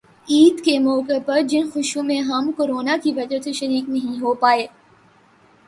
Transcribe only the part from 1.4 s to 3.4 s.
جن خوشیوں میں ہم کرونا کی وجہ